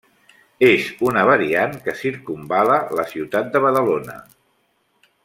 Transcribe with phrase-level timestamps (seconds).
[0.67, 4.21] És una variant que circumval·la la ciutat de Badalona.